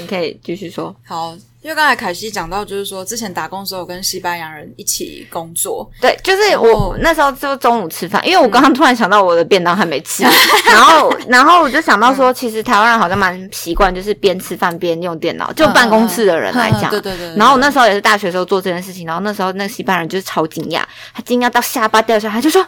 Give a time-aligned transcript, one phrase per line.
[0.00, 0.94] 你可以继续说。
[1.04, 10.22] 好，因为刚才凯西讲到，就是说之前打工的时候跟西班牙人一起工作，对，就是我那时候就中午吃饭，因为我刚刚突然想到我的便当还没吃，
[10.64, 16.92] 然后然后我就想到说，其实台湾人好像蛮习惯，就是边吃饭边用电脑，就办公室的人来讲嗯。
[16.92, 20.82] 对对对对然后我那时候也是大学的时候做这件事情，然后那时候那个西班牙人就是超惊讶，
[21.14, 22.66] 他惊讶到下巴掉下来，他就说：“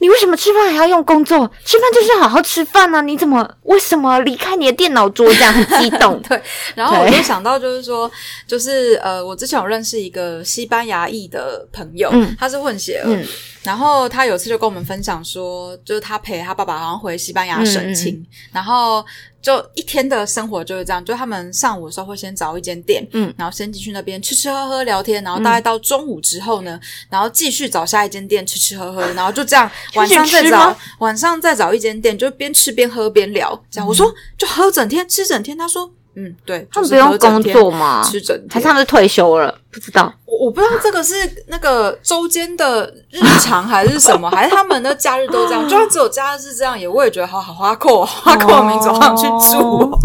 [0.00, 1.50] 你为什么吃饭还要用工作？
[1.64, 6.20] 吃饭就是好好吃饭呢、你怎么为什么离开你的电脑桌这样很激动？
[6.28, 6.38] ”对，
[6.74, 8.10] 然后我对就想到，就是说，
[8.46, 12.34] 就是呃，我之前有认识一个西班牙裔的朋友，嗯。
[12.38, 13.24] 他是混血儿，嗯。
[13.62, 19.02] 然后他有次就跟我们分享说，就是他陪他爸爸好像回西班牙省亲，嗯然后
[19.40, 38.02] 就一天的生活就是这样，就他们上午的时候会先找一间店，嗯，然后先进去那边吃吃喝喝聊天，然后大概到中午之后呢，然后继续找下一间店吃吃喝喝，然后就这样晚上再找晚上再找一间店，就边吃边喝边聊，这样、我说就喝整天吃整天，他说嗯对，他们不用工作吗？
[38.04, 39.56] 吃整天还是他们是退休了？
[39.70, 40.12] 不知道。
[40.26, 41.14] 我我不知道这个是
[41.48, 45.62] 那个周间的日常还是什么， 还是他们的假日都这样？
[45.68, 49.98] 就算只有假日是这样，也我也觉得好好花扣，花扣民族好想去住、哦。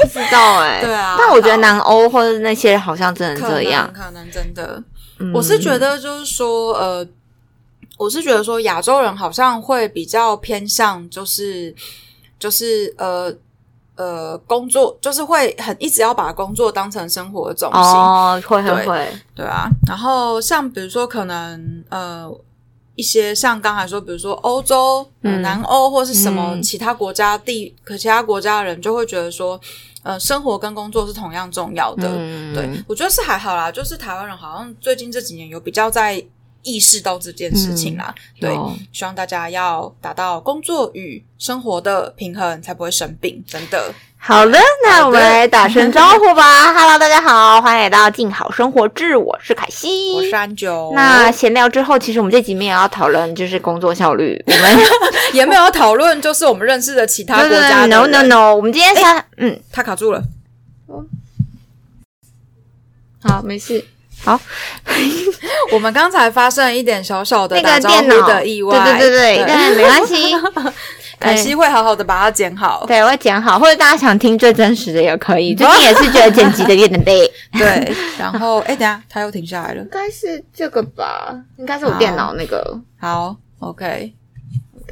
[0.00, 4.02] 不知道哎、 对啊但我觉得南欧或者那些人好像真的这样能。
[4.04, 4.82] 可能真的，
[5.18, 7.06] 嗯我是觉得就是说，呃，
[7.96, 11.74] 我是觉得说亚洲人好像会比较偏向，就是
[12.38, 13.32] 就是呃
[13.96, 17.80] 呃工作，就是会很一直要把工作当成生活的重心。
[17.80, 22.28] 哦，会会对会，对啊，然后像比如说可能呃
[22.96, 29.60] 一些像刚才说，比如说欧洲、南欧或是什么嗯其他国家地，可其他国家的人就会觉得说，
[30.04, 32.08] 呃，生活跟工作是同样重要的。
[32.08, 36.24] 嗯对，我觉得是还好啦，就是台湾人好像最近这几年有比较在
[36.64, 38.12] 意识到这件事情啦。
[38.40, 38.50] 对，
[38.92, 43.42] 希望大家要达到工作与生活的平衡，才不会生病。
[43.46, 46.72] 真的，好的，那我们来打声招呼吧。
[46.74, 50.90] Hello，大家好，欢迎来到静好生活志，我是凯西，我是安九。
[50.94, 54.42] 那闲聊之后，其实我们这集面也要讨论就是工作效率。
[54.46, 54.78] 我们
[55.34, 60.22] 也没有讨论，就是我们认识的其他 国家 No no no，我们今天想，嗯，他卡住了。
[63.22, 63.84] 好，没事。
[64.24, 64.40] 好，
[65.72, 70.34] 我们刚才发生了一点小小的那打招呼个电脑的意外，对对对对，但没关系。
[71.20, 72.84] 凯西会好好的把它剪好。
[72.86, 75.54] 对，我会剪好，或者大家想听最真实的也可以。
[75.56, 77.26] 最近也是觉得剪辑的有点累。
[77.52, 79.88] 对，然后哎，等下他又停下来了应。
[79.90, 82.78] 该是这个吧，应该是我电脑那个。
[83.00, 84.12] 好，OK，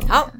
[0.08, 0.30] 好，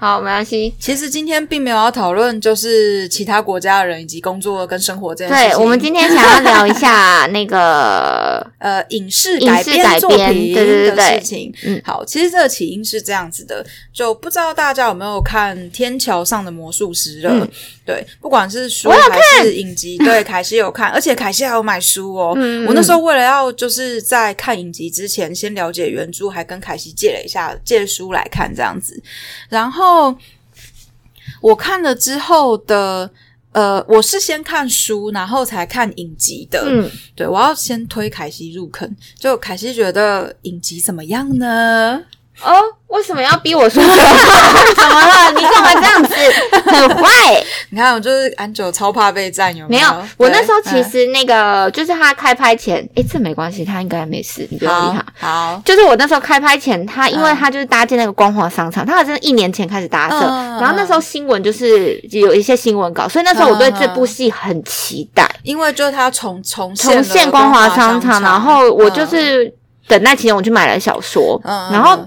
[0.00, 0.74] 好，没关系。
[0.80, 5.50] 其实今天并没有要讨论就是其他国家的人以及工作跟生活这件事情。
[5.50, 11.52] 对，我们今天想要聊一下那个， 呃影视改编作品的对事情。
[11.66, 13.62] 嗯好，其实这个起因是这样子的，
[13.92, 17.30] 就不知道大家有没有看《天桥上的魔术师》了？
[17.44, 17.48] 嗯
[17.84, 22.32] 对，不管是书还是影集， 对，凯西有看，而且凯西还有买书哦。
[22.36, 28.98] 嗯我那时候为了要就是在看影集之前先了解原著，还跟凯西借了一下借书来看这样子，
[29.48, 29.89] 然后
[31.40, 33.10] 我看了之后的。
[33.52, 36.62] 呃，我是先看书，然后才看影集的。
[36.68, 38.88] 嗯，对，我要先推凯西入坑。
[39.18, 42.00] 就凯西觉得影集怎么样呢？
[42.42, 42.54] 哦，
[42.88, 43.94] 为什么要逼我说这话？
[44.74, 45.32] 怎么了？
[45.32, 46.14] 你干嘛这样子？
[46.70, 47.10] 很坏。
[47.70, 49.88] 你看，我就是安九超怕被占，有有没有，？
[50.16, 55.26] 我那时候其对实那个就是他开拍前，诶，这没关系，他应该没事，你不要理他。
[55.26, 60.20] 好，就是我那时候开拍前，他因为嗯他就是搭建那个光华商场，他好像一年前开始搭设，
[60.60, 65.28] 然后那时候新闻就是有一些新闻稿，所以那时候我对这部戏很期待。
[65.42, 69.52] 因为就是他重重现重现光华商场，然后我就是
[69.88, 71.98] 等待期间我去买了小说，然后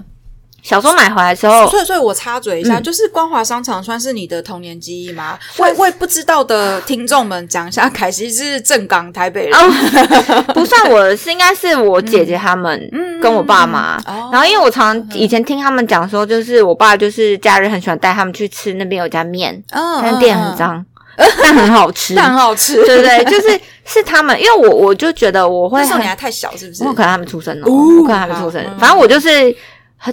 [0.64, 5.38] 小时候买回来之后，所以，所以我插嘴一下，嗯就是光华商场算是你的童年记忆吗？
[5.58, 13.96] 为为不知道的听众们讲一下，凯西是正港台北人，哦， 不算我的是应该是我姐姐他们嗯跟我爸妈。
[14.06, 20.84] 哦然后，因为我常以前听他们讲说，就是我爸就是假日很喜欢带他们去吃那边有家面，嗯但店很，脏，
[21.42, 22.14] 但很好吃。
[22.14, 26.92] 但很好吃，对不对，就是是他们，因为我我就觉得我会很那时候你还太小，是不是我？
[26.94, 29.54] 可能还没出生哦，哦我可能还没出生反正我就是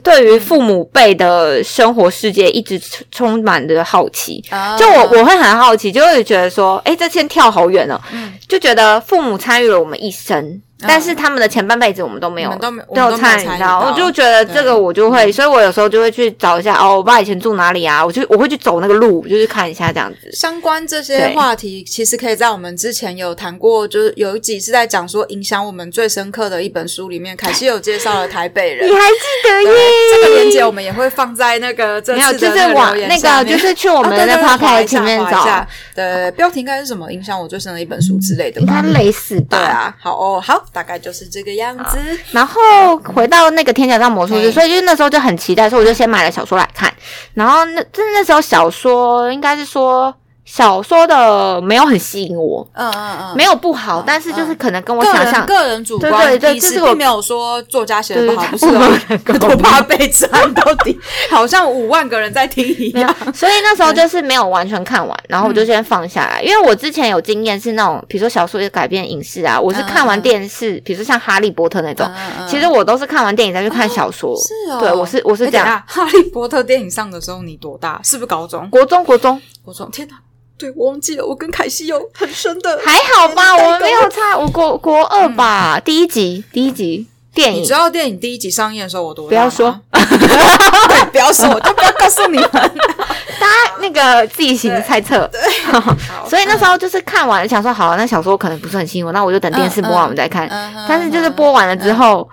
[0.04, 4.44] 对于父母辈的生活世界一直充充满着好奇。
[4.50, 4.78] 啊。
[4.78, 8.34] 就我我会很好奇，就会觉得说，哎，这天跳好远哦，嗯。
[8.48, 20.32] 就觉得父母参与了我们一生，但是他们的前半辈子我们都没有都没都有都没有参与到，我就觉得这个我就会，所以我有时候就会去找一下哦，我爸以前住哪里啊，我就我会去走那个路，就是看一下这样子。
[20.32, 28.94] 相关这些话题，其实可以在我们之前有谈过，就是有一集是在讲说影响我们最深刻的一本书里面，凯西有介绍了台北人你。
[28.94, 29.80] 还记得耶？
[30.14, 37.12] 这个链接我们也会放在那个这没有，次的就是那留言往那个，就是去我们的啊对对对滑 podcast 一下前面找，对，标题应该是什么？
[37.12, 39.00] 影响我最深的一本书之类的吧应该？
[39.00, 39.58] 类似吧？
[39.58, 39.60] 对。
[39.60, 41.98] 啊，好哦，好，大概就是这个样子。
[42.32, 46.94] 然后回到那个《天桥上魔术师》，嘿所以就是那时候就很期待，所以我就先买了小说来看。
[47.34, 59.00] 然后那就是那时候小说应该是说小说的没有很吸引我，嗯嗯嗯，没有不好，但是就是可能跟我想象个人主对观对对意识，这是我并没有说作家写的不好，对对不是哦？
[59.26, 61.00] 对，多怕被赞，到底。
[61.30, 72.10] 好像五万个人在听一样。，所以那时候就是没有完全看完，然后我就先放下来，因为我之前有经验是那种，比如说小说也改编影视啊，我是看完电视，比如说像《哈利波特》那种，
[72.50, 74.36] 其实我都是看完电影再去看小说。
[74.38, 75.82] 是哦，对我是我是哎这样。
[75.88, 78.02] 哈利波特电影上的时候你多大？
[78.04, 78.68] 是不是高中？
[78.70, 79.90] 国中国中国中？
[79.92, 80.16] 天哪！
[80.58, 82.80] 对我忘记了，我跟凯西有很深的。
[82.86, 89.80] 还好吧，我们没有差，我国国二吧，第一集第一集电影你知，道电影第一集上映的时候我多大不要说
[91.12, 92.50] 不要说，我就不要告诉你们。
[93.42, 95.28] 大家那个自己行猜测。
[95.32, 95.42] 对
[96.30, 100.48] 所以那时候就是看完想说，好，那小说可能不是很吸引我，那我就等电视播完我们再看。
[100.48, 102.30] 嗯嗯但是就是播完了之后，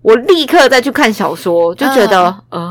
[0.00, 2.67] 我立刻再去看小说，就觉得、呃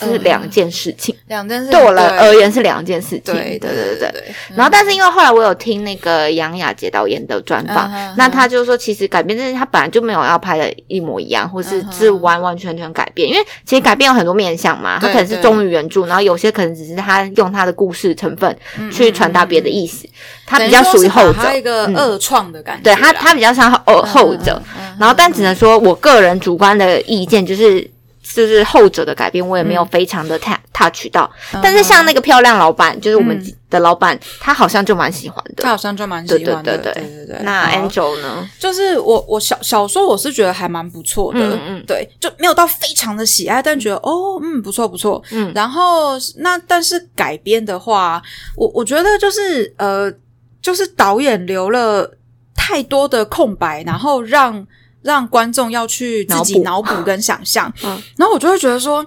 [0.00, 3.34] 是两件事情，两件事对我来而言是两件事情。
[3.34, 4.10] 对对对对。
[4.10, 4.34] 对。
[4.56, 18.56] 然后，但是因为后来我有听那个杨雅洁导演的专访，嗯那他就说，其实改编这件事他本来就没有要拍的一模一样，或是是完完全全改变，因为其实改变有很多面向嘛，他可能是忠于原著，然后有些可能只是他用他的故事成分
[18.90, 20.08] 去传达别的意思，
[20.46, 21.54] 他比较属于后者。
[21.54, 22.96] 一个二创的感觉啦。
[22.96, 27.88] 对他，他比较像后后者，嗯然后但只能说我个人主观的意见就是。
[28.34, 31.30] 就是后者的改变，我也没有非常的 touch touch 到，
[31.62, 35.62] 但是像那个漂亮老板，就是我们嗯的老板，他好像就蛮喜欢的。
[35.62, 36.76] 他好像就蛮喜欢的。
[36.76, 37.38] 对对对对对。
[37.42, 38.48] 那 Angel 呢？
[38.58, 48.22] 就是我我小小说我是觉得还蛮不错的，嗯嗯对，就没有到非常的喜爱，但觉得哦嗯不错不错，嗯然后那但是改编的话，
[48.56, 50.12] 我我觉得就是呃
[50.60, 52.10] 就是导演留了
[52.54, 54.66] 太多的空白，然后让
[55.02, 59.04] 让观众要去自己脑补跟想象， 嗯然后我就会觉得说。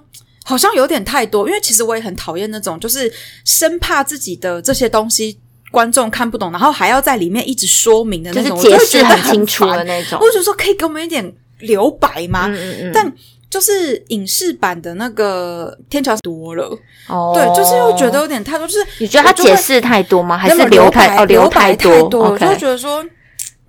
[0.48, 3.12] 好像有点太多，因为其实我也很讨厌那种，就是
[3.44, 5.36] 生怕自己的这些东西
[5.72, 10.30] 观众看不懂，然后还要在里面一直说明的那种，就是解释很清楚的那种我。
[10.30, 12.46] 就说可以给我们一点留白吗？
[12.48, 12.92] 嗯嗯嗯。
[12.94, 13.12] 但
[13.50, 16.78] 就是影视版的那个天桥多了，
[17.08, 20.38] 哦，对，就是又觉得有点太多，就是你觉得他解释太多吗？
[20.38, 23.04] 还是留白太哦留太白太多我就觉得说，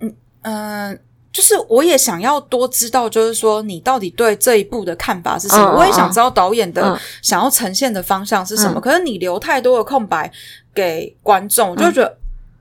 [0.01, 0.13] 嗯
[0.43, 0.97] 嗯、呃
[1.37, 5.75] 就是我也想要多知道，就是说你到底对这一部的看法是什么？
[5.77, 8.79] 我也想知道导演的嗯想要呈现的方向是什么。
[8.79, 10.31] 嗯可是你留太多的空白
[10.73, 12.17] 给观众，我就会觉得，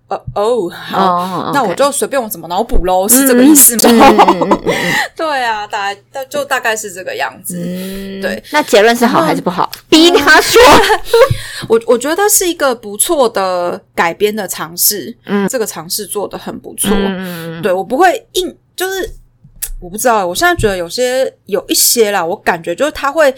[0.09, 0.99] 呃哦，好。
[1.17, 4.07] 哦，那我就随便我怎么脑补喽，是这个意思吗？
[5.17, 7.57] 对啊，大概大就大概是这个样子。
[7.59, 9.71] 嗯对，那结论是好还是不好？
[9.89, 10.61] 逼他说，
[11.69, 16.91] 我我觉得是一个不错的改编的尝试，嗯这个尝试做的很不错。
[16.93, 19.11] 嗯嗯对我不会硬，就是
[19.81, 23.35] 我不知道，我现在觉得有些有一些啦，我感觉就是他会。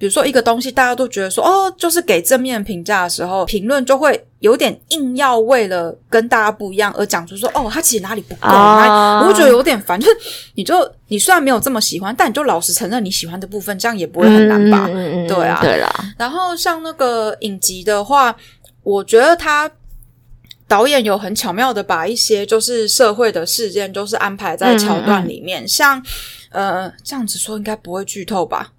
[0.00, 10.00] 比如说一个东西，大家都觉得说哦，就是给正面评价的时候，评论就会有点硬要为了跟大家不一样而讲出说哦，他其实哪里不够，我会觉得有点烦。
[10.00, 10.16] 就是
[10.54, 14.86] 你就你虽然没有这么喜欢，但你就老实承认你喜欢的部分，这样也不会很难吧？
[14.88, 18.34] 嗯嗯嗯对啊对啦，然后像那个影集的话，
[18.82, 19.70] 我觉得他
[20.70, 25.66] 导演有很巧妙的把一些就是社会的事件，就是安排在桥段里面。
[25.66, 26.00] 像
[26.50, 28.72] 呃，这样子说应该不会剧透吧？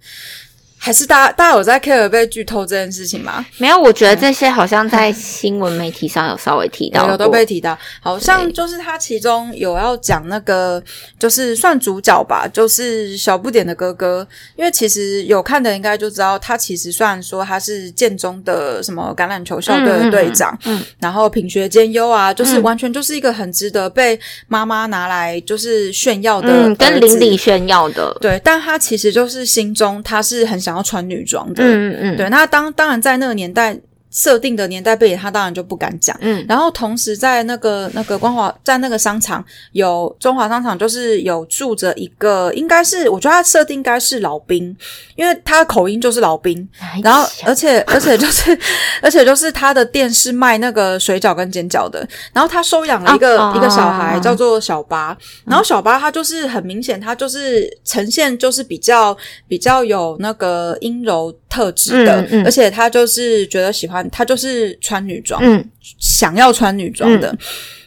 [0.84, 3.46] 还是大家大家有在 care 被剧透这件事情吗？
[3.60, 10.84] 没有，我觉得这些好像在新闻媒体上有稍微提到，有有都被提到，好像就是他其中有要讲那个，
[11.20, 14.28] 就是算主角吧，就是小不点的哥哥。
[14.56, 33.78] 因为其实有看的应该就知道，他其实虽然说他是建中的什么橄榄球校队的队长，嗯然后品学兼优啊，就是嗯完全就是一个很值得被妈妈拿来就是炫耀的，嗯，跟邻里炫耀的，对，但他其实就是心中他是很想要穿女装的，嗯嗯嗯，对，那当当然在那个年代，
[34.12, 36.16] 设定的年代背景，他当然就不敢讲。
[36.22, 36.46] 嗯。
[36.48, 44.76] 然后同时在那个那个光华在那个商场有中华商场，就是有住着一个，应该是我觉得他设定应该是老兵，
[45.16, 46.68] 因为他的口音就是老兵。
[47.04, 48.58] 然后而且而且就是
[49.02, 59.16] 而且就是他的店是卖那个水饺跟煎饺的，然后他收养了一个、哦一个小孩哦叫做小八，然后小八他就是很明显，他就是呈现就是比较
[59.48, 62.46] 比较有那个阴柔特质的，嗯嗯。
[62.46, 65.64] 而且他就是觉得喜欢，他就是穿女装，嗯。
[66.00, 67.36] 想要穿女装的。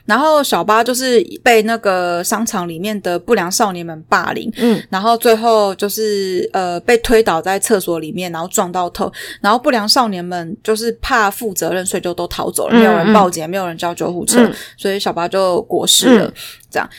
[0.04, 4.83] 然后小八就是被那个商场里面的不良少年们霸凌，嗯。
[4.90, 14.52] 然后最后就是呃被推倒在厕所里面，然后撞到头，然后不良少年们就是怕负责任，所以就都逃走了，嗯没有人报警，没有人叫救护车，嗯。
[14.76, 16.26] 所以小八就过世了。
[16.26, 16.33] 嗯。
[16.71, 16.90] 这样，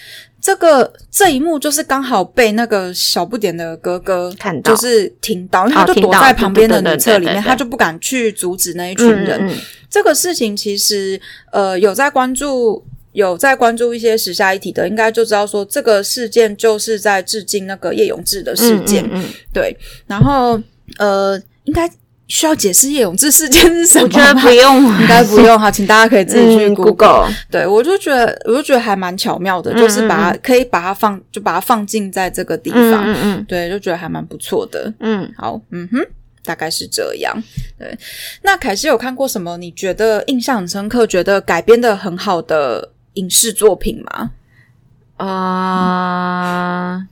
[0.45, 9.39] 这个这一幕就是刚好被那个小不点的哥哥看到就是听到，因为他就躲在旁边的女厕里面，他就不敢去阻止那一群人。
[9.41, 9.57] 嗯嗯
[9.89, 11.19] 这个事情其实
[11.51, 12.85] 呃有在关注。
[13.15, 19.05] 有在关注一些时下议题的，应该就知道说这个事件就是在致敬那个叶永志的事件。
[19.05, 20.59] 嗯嗯嗯对，然后
[20.97, 21.89] 呃，应该
[22.27, 24.09] 需要解释叶永志事件是什么吗？
[24.13, 27.29] 我觉得不用， 应该不用哈，请大家可以自己去嗯 Google。
[27.51, 33.03] 对我就觉得，我就觉得还蛮巧妙的，嗯就是把它可以把它放，就把它放进在这个地嗯方。
[33.05, 34.91] 嗯嗯对，就觉得还蛮不错的。
[34.99, 35.99] 嗯，好，嗯哼，
[36.43, 37.35] 大概是这样。
[37.77, 37.97] 对，
[38.41, 44.31] 那凯西有看过什么你觉得印象很深刻、觉得改编的很好的影视作品吗？
[45.17, 47.07] 呃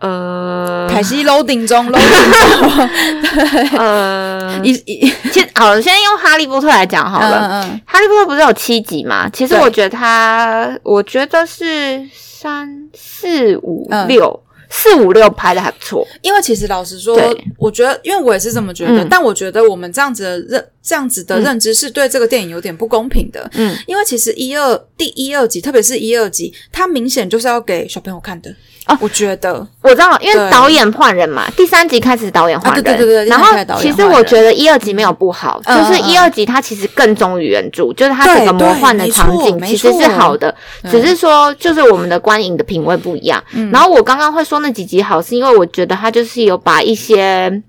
[0.00, 7.46] 呃，凯西 loading 中，loading 中，呃， 一一其实好，先用哈利波特来讲好了。
[7.50, 9.28] 嗯嗯哈利波特不是有七集嘛？
[9.28, 16.06] 其实我觉得它，我觉得是三四五嗯六四五六拍的还不错。
[16.22, 17.14] 因为其实老实说，
[17.58, 23.46] 我觉得，因为我也是这么觉得，嗯但我觉得我们这样子的认这样子的嗯认知是对这个电影有点不公平的。
[23.52, 28.50] 嗯，因为其实一二第一二集，特别是一二集，它明显就是要给小朋友看的。
[28.86, 29.66] 哦我觉得。
[29.82, 40.54] 我知道，因为导演换人嘛，第三集开始导演换人，啊对对对对然后其实我觉得一二集没有不好，嗯就是一二集它其实更忠于原著，就是它整个魔幻的场景其实是好的，
[40.90, 43.42] 只是说就是我们的观影的品味不一样。
[43.52, 43.70] 嗯。
[43.70, 47.62] 然后我刚刚会说那几集好，是因为我觉得它就是有把一些。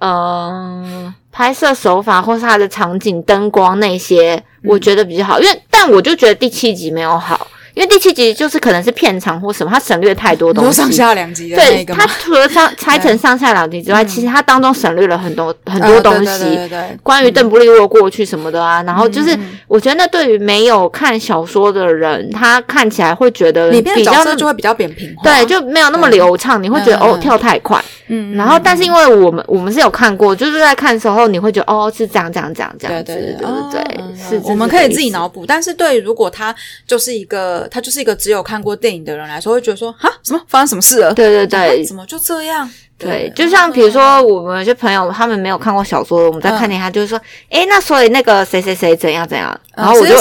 [0.00, 4.70] 呃，拍摄手法或是它的场景、灯光那些，嗯。
[4.70, 5.40] 我觉得比较好。
[5.40, 10.72] 因为，但我就觉得第七集没有好，因为第七集就是可能是片长或什么，它省略太多东西。
[10.72, 12.04] 上下两集的对，它？
[12.20, 16.56] 除了上 拆成上下两集之外，其实它当中省略了很多很多东呃对对对西。
[16.56, 25.14] 对对，关于邓布利多过去什么的啊，然后就是我觉得那对于没有看小说的人，他看起来会觉得里面的比较角色就会比较扁平。
[25.22, 27.82] 对，就没有那么流畅，你会觉得哦跳太快。
[28.10, 35.08] 嗯，然后，但是因为我们我们是有看过，就是在看的时候你会觉得哦是这样这样这样这样对，对对对哦对嗯是我们可以自己。
[35.10, 36.54] 脑补，但是对如果他
[36.86, 41.12] 就是一个他就是一个只有看过电影的人来说，会觉得说哈什么发生什么事了？
[41.14, 42.68] 对对对啊怎么就这样？
[42.98, 50.14] 对，就像比如说我们有些朋友他们没有看过小说，我们在看电影，他就会说，哎，那所以那个谁谁谁怎样怎样，然后我就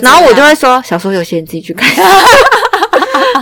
[0.00, 0.12] 然？
[0.12, 1.86] 后我就会说，小说有些人自己去看，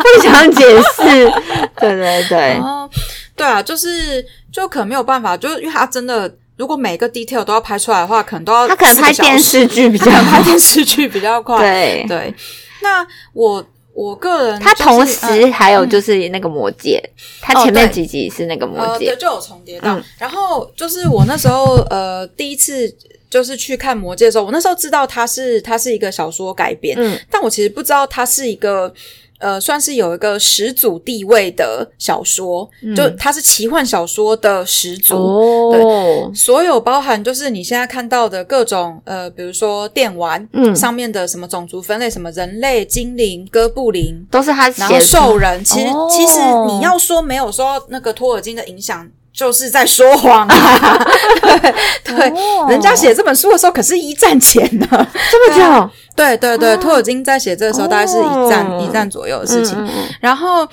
[0.00, 1.32] 不想解释。
[1.78, 2.90] 对对对， 哦，
[3.36, 6.32] 对啊，就是就可能没有办法，就是因为他真的。
[6.56, 10.42] 如果每个 detail 都要拍出来的话，可能都要他可能拍电视剧比较 拍。
[10.42, 11.56] 电视剧比较快。
[11.56, 12.34] 对，对，
[12.82, 17.02] 那我我个人、他同就是时还有就是那个魔戒，
[17.40, 19.96] 他前面几集是那个魔戒，就有重叠到。
[19.96, 22.94] 嗯然后就是我那时候呃第一次
[23.28, 28.92] 就是去看《魔戒》的时候，我那时候知道它是它是一个小说改编，嗯但我其实不知道它是一个。
[29.40, 35.16] 呃，算是有一个始祖地位的小说，就它是奇幻小说的始祖。
[35.16, 51.06] 嗯哦，所有包含就是你现在看到的各种呃，比如说电玩，嗯上面的什么种族分类，什么人类、精灵、哥布林，都是他然后写兽人，其实、哦其实你要说没有说那个托尔金的影响，就是在说谎啊。
[52.04, 52.32] 对
[52.68, 54.86] 人家写这本书的时候可是一战前呢。
[55.30, 59.78] 这么久，对对对，托尔金在写这个时候大概是一战、哦一战左右的事情。
[59.78, 60.68] 嗯嗯嗯然后，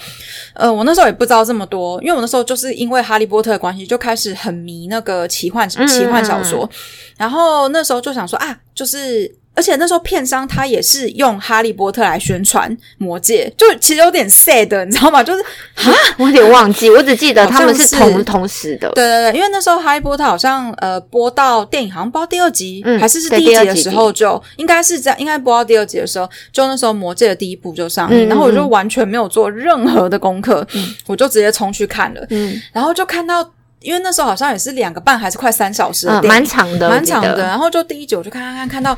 [0.53, 6.69] 呃，我那时候也不知道这么多，因为我那时候就是因为哈利波特的关系，就开始很迷那个奇幻嗯奇幻小说。
[7.17, 9.33] 然后那时候就想说啊，就是。
[9.57, 15.23] 而且那时候片商他也是用哈利波特来宣传魔戒，就其实有点 sad，你知道吗？
[15.23, 15.43] 就是
[16.17, 18.87] 我有点忘记，我只记得他们是同同时的。
[18.91, 30.65] 对对对，因为那时候哈利波特好像呃播到电影好像播到第二集、嗯还是是第一集的时候就应该是这样，应该播到第二集的时候，就那时候魔戒的第一部就上映，嗯然后我就完全没有做任何的功课，
[31.07, 33.43] 我就直接冲去看了，嗯然后就看到
[33.79, 37.37] 因为那时候好像也是两个半还是快三小时的嗯，蛮长的，蛮长的。
[37.37, 38.97] 然后就第一集我就看看看看到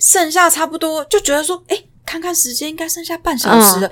[0.00, 3.86] 剩下差不多，就觉得说，哎，看看时间应该剩下半小时了。
[3.86, 3.90] 嗯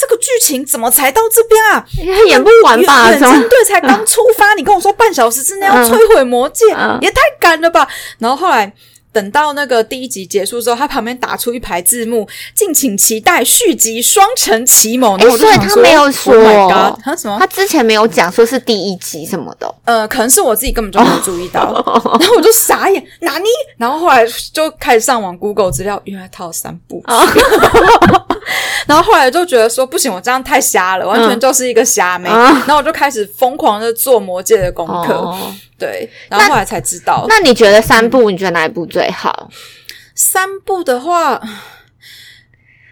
[0.00, 1.84] 这个剧情怎么才到这边啊？
[1.92, 3.10] 他演不完吧？
[3.10, 7.88] 远什么征队才刚出发，你跟我说半小时之内要摧毁魔戒，嗯也太赶了吧！
[8.18, 8.72] 然后后来
[9.18, 15.16] 等到那个第一集结束之后，他旁边打出一排字幕，敬请期待续集《双城奇谋》。
[15.20, 17.46] 然后我就所以他没有说 Oh God，他什么他？
[17.48, 21.72] 之前没有讲说是第一集什么的哦，呃，可能是我自己根本就没有注意到，
[22.20, 23.48] 然后我就傻眼，哪里？
[23.76, 27.04] 然后后来就开始上网 Google 资料，原来他有三部曲。
[28.86, 32.28] 然后后来就觉得说不行，我这样太瞎了，完全就是一个瞎妹。
[32.28, 37.24] 嗯然后我就开始疯狂的做魔界的功课，哦对，然后后来才知道。
[37.28, 39.50] 那你觉得三部，你觉得哪一部最好？
[40.14, 41.40] 三部的话，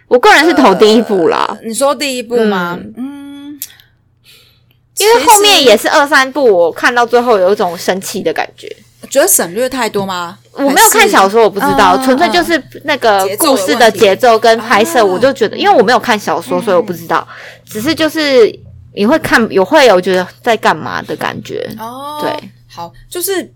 [0.07, 2.79] 我个人是投第一部啦，你说第一部吗？
[2.95, 3.59] 嗯，
[4.97, 8.73] 因为后面也是二三部，我看到最后有一种生气的感觉。
[9.09, 10.37] 觉得省略太多吗？
[10.53, 17.25] 我没有看小说，我不知道，嗯纯粹就是那个故事的节奏跟拍摄，啊我就觉得，因为我没有看小说，所以我不知道。
[17.63, 18.51] 只是就是
[18.95, 21.69] 你会看，有会有觉得在干嘛的感觉。
[21.77, 23.53] 哦，对，好，就是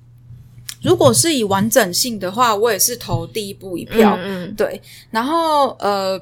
[0.83, 4.15] 如果是以完整性的话，我也是投第一部一票。
[4.23, 4.79] 嗯对，
[5.09, 6.21] 然后呃，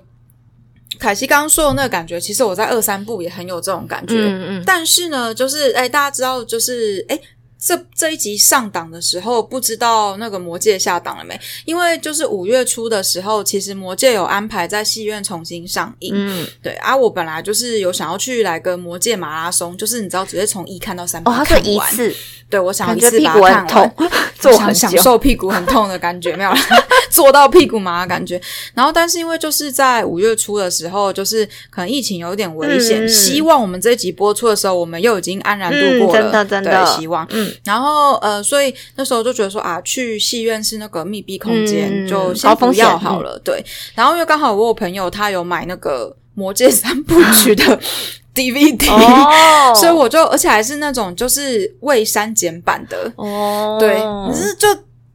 [0.98, 4.16] 凯西刚刚说的那个感觉，其实我在二三部也很有这种感觉。
[4.16, 7.20] 嗯嗯但是呢，就是哎，大家知道，就是哎。
[7.62, 11.38] 这这一集上档的时候，不知道那个魔戒下档了没？
[11.66, 16.13] 因为就是五月初的时候，其实魔戒有安排在戏院重新上映。
[16.16, 22.16] 嗯，对啊，我本来就是有想要去来个魔戒马拉松，就是你知道直接从一看到三把哦，他看一次，
[22.50, 26.58] 对我想要一次把它看股很痛完，， 坐享受屁股很痛的感觉，没有啦，
[27.12, 28.39] 坐到屁股麻的感觉。
[28.74, 36.86] 然后，但是因为就是在五月初的时候，就是可能疫情有点危险，希望我们这一集播出的时候，我们又已经安然度过了，嗯真的真的。
[36.86, 37.28] 对，希望。
[37.32, 43.39] 嗯，然后呃，所以那时候就觉得说啊，去戏院是那个密闭空间，嗯就先不要好了。
[43.44, 43.63] 对，
[43.96, 47.79] 然后因为刚好我有朋友他有买那个《魔戒三部 曲》的
[48.34, 54.68] DVD，、哦， 所以我就而且还是那种就是未删减版的，哦，对，可是就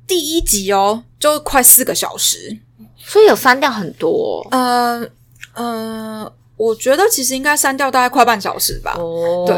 [0.07, 2.59] 第一集哦，就快四个小时。
[3.07, 5.07] 所以有删掉很多呃
[5.53, 8.95] 呃，我觉得其实应该删掉大概快半小时吧。
[8.99, 9.45] 哦。
[9.47, 9.57] 对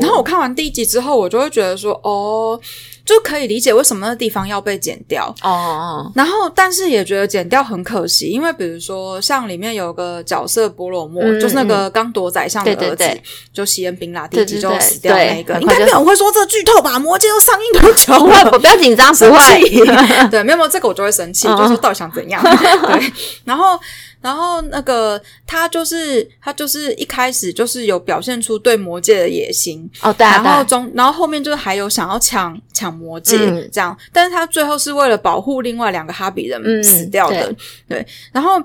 [0.00, 2.58] 然后我看完第一集之后，我就会觉得说，哦，
[3.04, 5.34] 就可以理解为什么那地方要被剪掉。
[5.42, 13.22] 哦哦，然后，但是也觉得剪掉很可惜，因为比如说像里面有个角色波罗莫，嗯就是那个刚夺宰相的儿子，对对对
[13.52, 16.98] 就西恩宾拉第一集就死掉的那个，对应该没有人会说这剧透吧？
[16.98, 18.44] 魔戒都上映多久了？
[18.50, 19.62] 不会，不要紧张，不生会。
[19.62, 19.80] 气
[20.30, 22.42] 对，没有没有这个我就会生气， 嗯就说到底想怎样？
[22.42, 23.12] 对，
[23.44, 23.78] 然后
[24.20, 37.54] 然后那个他就是他就是一开始就是有表现出对魔戒的野心，哦，对啊，然后中然后后面就是还有想要抢抢魔戒、嗯这样，但是他最后是为了保护另外两个哈比人嗯死掉的，
[37.88, 38.62] 对，然后。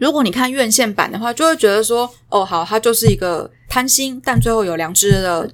[0.00, 5.46] 如果你看院线版的话，就会觉得说，哦，好，他就是一个贪心但最后有良知的，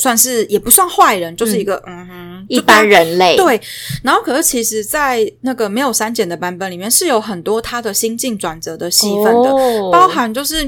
[0.00, 3.60] 算是也不算坏人，就是一个嗯哼，一般人类，对，
[4.02, 9.90] 然后可是其实，在那个没有删减的版本里面，是有很多他的心境转折的戏份的，哦。
[9.92, 10.64] 包含就是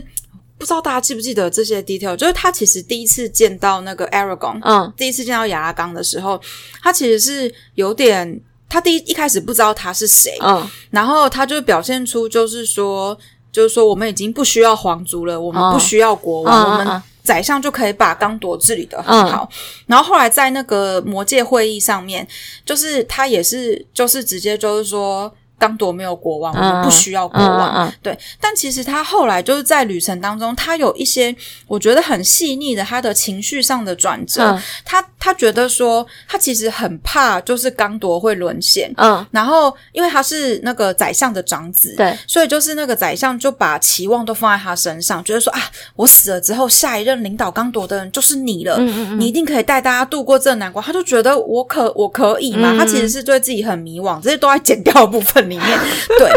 [0.58, 4.92] 不知道大家记不记得这些 detail，就是他其实第一次见到那个 Aragon，、嗯。
[4.96, 6.40] 第一次见到亚拉冈的时候，
[6.82, 8.40] 他其实是有点。
[8.68, 10.66] 他第一一开始不知道他是谁，嗯。
[10.90, 13.14] 然后他就表现出就是说，
[13.50, 19.48] 就是说我们已经不需要皇族了，我们嗯不需要国王，我们宰相就可以把刚铎治理的很好。
[19.86, 22.26] 然后后来在那个魔界会议上面，
[22.64, 25.32] 就是他也是就是直接就是说。
[25.62, 27.92] 刚铎没有国王，我们不需要国王。
[28.02, 31.32] 对，但其实他后来就是在旅程当中，他有一些
[31.68, 34.42] 我觉得很细腻的他的情绪上的转折。
[34.42, 45.60] 嗯他他觉得说，他其实很怕就是刚铎会沦陷，嗯，然后因为他是那个宰相的长子，对，所以就是那个宰相就把期望都放在他身上，觉得说啊，
[45.94, 50.84] 我死了之后，下一任领导刚铎的人就是你了，嗯嗯嗯你一定可以带大家度过这难关。
[50.84, 52.72] 他就觉得我可我可以吗？
[52.72, 55.78] 嗯他其实是对自己很迷惘，这些都在剪掉的部分里面，
[56.18, 56.30] 对。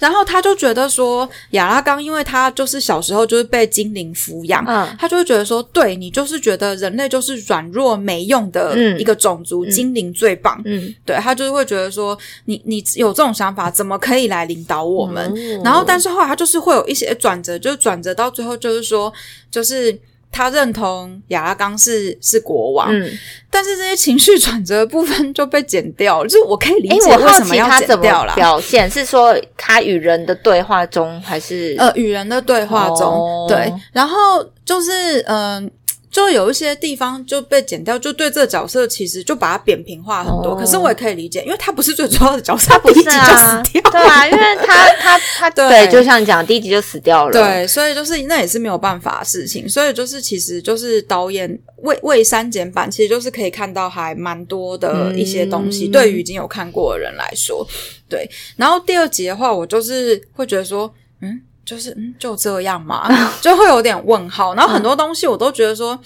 [0.00, 15.24] 然后他就觉得说，亚拉冈，因为他就是小时候就是被精灵抚养，嗯他就会觉得说，对你就是觉得人类就是软弱没用的嗯一个种族，精灵最棒，嗯，对他就是会觉得说，你你有这种想法，怎么可以来领导我们？
[15.30, 19.10] 哦然后，但是后来他就是会有一些转折，就是转折到最后，就是说，
[19.50, 19.96] 就是
[20.34, 23.08] 他认同亚拉冈是是国王，嗯，
[23.48, 26.28] 但是这些情绪转折的部分就被剪掉了。
[26.28, 28.34] 就是我可以理哎，解为什么要剪掉了。
[28.34, 35.70] 表现，是说他与人的对话中，还是呃，与人的对话中，哦对，然后就是嗯。
[36.14, 40.52] 就有一些地方就被剪掉，就对这个角色其实就把它扁平化很多。
[40.52, 43.90] 哦可是我也可以理解，因为他不是最主要的角色，他 不是第一集就啊死掉。
[43.90, 57.66] 对啊，因为他他他 对对，就像你讲，第一集就死掉了。，对，所以就是那也是没有办法的事情，所以就是其实就是导演为为删减版，其实就是可以看到还蛮多的一些东西，嗯对于已经有看过的人来说，
[58.08, 58.30] 对。
[58.56, 63.08] 然后第二集的话，我就是会觉得说，嗯，就是嗯就这样嘛，
[63.40, 64.54] 就会有点问号。
[64.54, 65.98] 然后很多东西我都觉得说，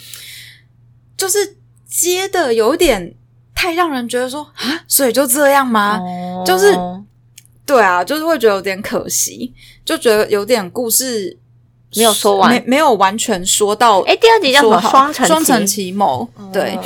[1.17, 3.15] 就是接的有点
[3.55, 5.99] 太让人觉得说啊，所以就这样吗？
[6.01, 6.73] 哦就是
[7.67, 9.53] 对啊，就是会觉得有点可惜，
[9.85, 11.37] 就觉得有点故事
[11.97, 14.01] 没有说完没没有完全说到。
[14.03, 14.81] 哎，第二集叫什么？
[14.81, 16.85] 双城双城奇奇谋，对哦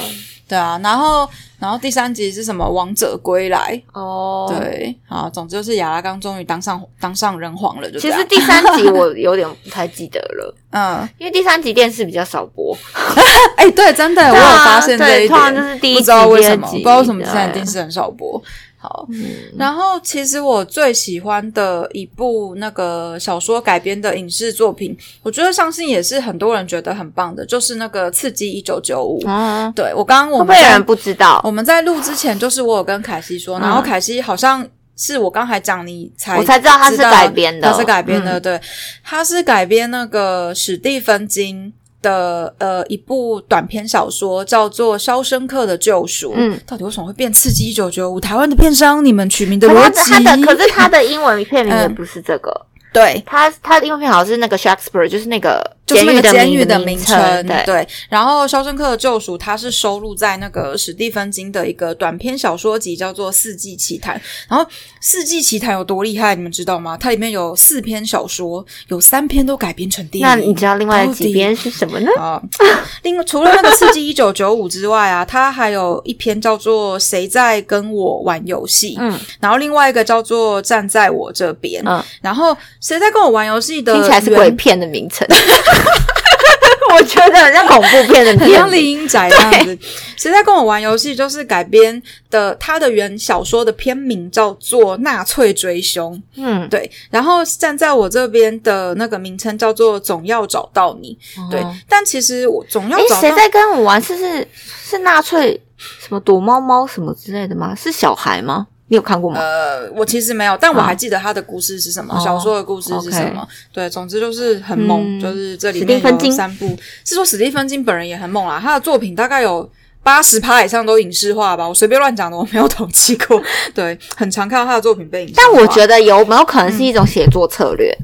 [0.52, 1.26] 对啊，然后
[1.58, 2.68] 然后第三集是什么？
[2.68, 4.52] 王者归来，哦，。
[4.54, 12.76] 对好，总之就是亚拉冈终于当上当上人皇了，就其实第三集我有点不太记得了， 嗯，因为第三集电视比较少播。
[13.56, 18.42] 哎，对，真的， 我有发现这一点通常，就是第一集不知道集为什么，不知道为什么第三集电视很少播。
[18.82, 19.24] 好，嗯
[19.56, 29.22] 然后其实我最喜欢的一部那个小说改编的影视作品，我觉得相信也是很多人觉得很棒的，就是那个《刺激一九九五》。
[29.30, 31.40] 哦，对我刚刚我们有人不知道？
[31.44, 34.66] 我们在录之前，就是我有跟凯西说，然后凯西好像
[34.96, 38.60] 是我刚才讲你才我才知道它是改编的它是改编的，嗯对，
[39.04, 41.72] 它是改编那个史蒂芬金。
[42.02, 48.20] 的呃一部短篇小说叫做《肖申克的救赎》，嗯，到底为什么会变刺激一九九五？
[48.20, 50.12] 台湾的片商，你们取名的可逻辑？
[50.24, 51.94] 它的可是他的英文片名也嗯。
[51.94, 57.88] 不是这个，对，他，他的英文片好像是那个 Shakespeare，就是那个就是那个监狱狱的名名称，对，对。
[58.08, 64.16] 然后《肖申克的救赎》它是收录在那个史蒂芬金的一个短篇小说集，叫做《四季奇谭》。
[64.48, 64.64] 然后
[65.00, 66.96] 《四季奇谭》有多厉害，你们知道吗？
[66.96, 70.26] 它里面有四篇小说，有三篇都改编成电影。
[70.26, 72.10] 那你知道另外的几篇是什么呢？
[72.18, 72.42] 啊，
[73.02, 85.26] 另外除了那个《四季一九九五》之外啊，它还有一篇叫做《谁在跟我玩游戏》，嗯，然后另外一个叫做《站在我这边》，嗯，然后《谁在跟我玩游戏》的听起来是鬼片的名称，
[86.94, 88.54] 我觉得很像恐怖片的很片。
[88.58, 89.78] 像丽英宅这样子。
[90.16, 91.16] 谁在跟我玩游戏？
[91.16, 96.88] 就是改编的，他的原小说的片名叫做《纳粹追凶》，嗯，对。
[97.10, 101.18] 然后站在我这边的那个名称叫做《总要找到你》，
[101.50, 101.74] 对哦。
[101.88, 103.20] 但其实我总要诶，找到。
[103.22, 104.00] 谁在跟我玩？
[104.02, 104.46] 是是
[104.84, 107.74] 是纳粹什么躲猫猫什么之类的吗？
[107.74, 108.66] 是小孩吗？
[108.92, 109.40] 你有看过吗？
[109.40, 113.48] 呃，我其实没有，但我啊还记得他的故事是什么，哦小说的故事是什么。
[113.72, 119.68] 对，总之就是很猛，嗯就是这里面有三部，是说史蒂芬金本人也很猛啦，他的作品大概有。
[120.04, 123.40] 八十趴以上都影视化吧，我随便乱讲的，我没有统计过。
[123.72, 125.40] 对，很常看到他的作品被影视化。
[125.40, 127.96] 但我觉得有没有可能是一种写作策略？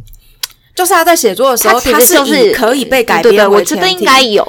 [0.77, 4.47] 就是他在写作的时候，其他实就是以可以被改对对，编我觉得应该有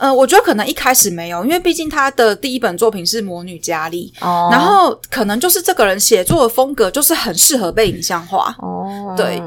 [0.00, 4.48] 呃，我觉得可能一开始没有，因为毕竟他的第一本作品是《魔女佳丽》哦。
[4.50, 8.56] 然后可能就是这个人写作的风格就是很适合被影像化。
[8.60, 9.38] 哦，对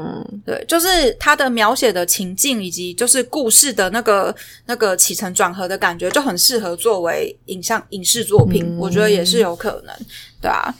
[0.46, 4.32] 对，就是他的描写的情境以及就是故事的那个
[4.66, 9.96] 那个起承转合的感觉，就很适合作为影像影视作品，嗯我觉得也是有可能，
[10.40, 10.72] 对啊。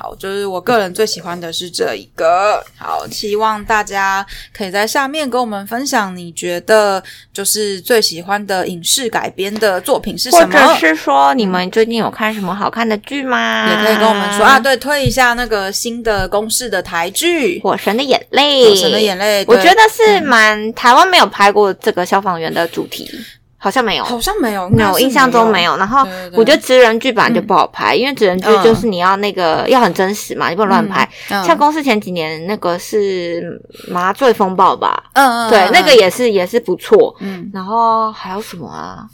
[0.00, 2.64] 好，就是我个人最喜欢的是这一个。
[2.76, 4.24] 好，希望大家
[4.56, 10.56] 可以在下面跟我们分享，你觉得就是最喜欢的影视改编的作品是什么？
[10.56, 13.68] 或者是说你们最近有看什么好看的剧吗？
[13.68, 18.66] 也可以跟我们说啊，，对，推一下那个新的公式的台剧《火神的眼泪》。
[18.70, 23.10] 《火神的眼泪》，我觉得是蛮台湾没有拍过这个消防员的主题，
[23.60, 24.04] 好像没有。
[24.04, 25.76] 好像没有，没有，印象中没有。
[25.76, 31.08] 然后我觉得职人剧本来就不好拍，因为职人剧嗯就是你要那个要很真实嘛，你不能乱拍。
[31.30, 37.14] 嗯像公司前几年那个是麻醉风暴吧，嗯嗯，对，嗯那个也是也是不错。
[37.20, 39.04] 嗯然后还有什么啊？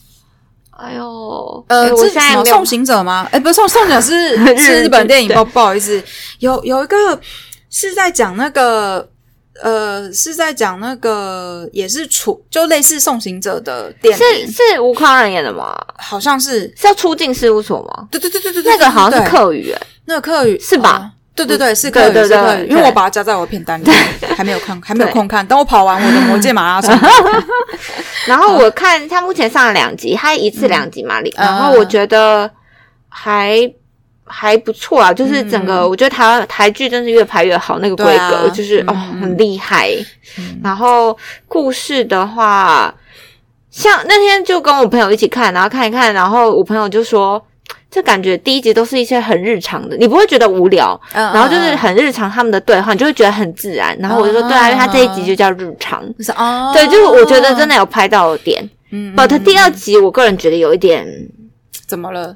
[0.77, 3.27] 哎呦，呃，哎我这现在没有什么送行者吗？
[3.31, 6.03] 哎，不是送送行者是 日是日本电影，对不不好意思，
[6.41, 6.97] 有有一个
[7.71, 9.09] 是在讲那个。
[9.63, 15.77] 呃，是在讲那个也是出就类似送行者的电是影，是是吴康仁演的吗？
[15.97, 18.09] 好像是，是要出境事务所吗？
[18.11, 23.97] 对对对对对对，那个好像是对客语，哎那个客语是吧哦对对对，是对客语，对对是客语，因为我把它加在我的片单里面，
[24.37, 25.45] 还没有看，还没有空看。
[25.47, 26.97] 等我跑完我的魔界马拉松，
[28.27, 32.49] 然后我看他目前上了两集，他一次两集嘛，里然后我觉得
[33.09, 33.73] 还
[34.25, 39.91] 还不错啊，就是整个、我觉得台湾台剧真是越拍越好，那个规格、啊就是、嗯哦很厉害。
[40.63, 42.95] 然后故事的话，
[43.71, 47.45] 像那天就跟我朋友一起看，然后看一看，然后我朋友就说。
[47.91, 53.97] 这感觉第一集都是一些很日常的，你不会觉得无聊，然然后就是很日常他们的对话，你就会觉得很自然。
[54.01, 58.69] 然后我就说，对啊，因为他这一集就叫日常，就是哦，对，就是我觉得真的有拍到点。
[58.91, 61.07] 嗯 But 第二集我个人觉得有一点，
[61.87, 62.35] 怎么了？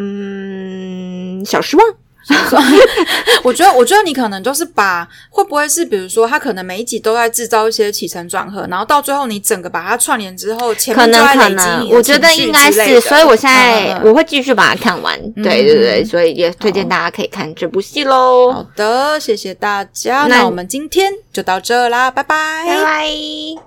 [0.00, 1.86] 嗯，小失望。
[3.42, 15.18] 我觉得，我觉得你可能就是把会不会是，比如说，他可能每一集都在制造一些起承转合，然后到最后你整个把它串联之后，前可能可面就在累积能，我觉得应该是，所以我现在我会继续把它看完。
[15.32, 18.52] 对对对，所以也推荐大家可以看这部戏喽。
[18.52, 23.60] 好的，谢谢大家，那那我们今天就到这啦，拜拜，拜拜。